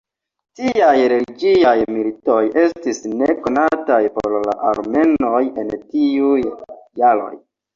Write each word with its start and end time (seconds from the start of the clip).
Tiaj 0.59 0.93
religiaj 1.11 1.73
militoj 1.97 2.39
estis 2.63 3.01
nekonataj 3.11 4.01
por 4.17 4.39
la 4.49 4.57
armenoj 4.73 5.45
en 5.65 5.73
tiuj 5.79 6.35
jaroj. 7.05 7.33